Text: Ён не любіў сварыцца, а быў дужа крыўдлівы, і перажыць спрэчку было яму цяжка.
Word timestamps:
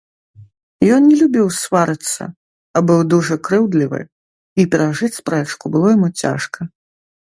Ён 0.95 1.01
не 1.09 1.17
любіў 1.19 1.47
сварыцца, 1.63 2.21
а 2.79 2.85
быў 2.89 2.99
дужа 3.13 3.35
крыўдлівы, 3.51 4.01
і 4.05 4.61
перажыць 4.75 5.15
спрэчку 5.23 5.63
было 5.77 5.87
яму 5.99 6.07
цяжка. 6.21 6.59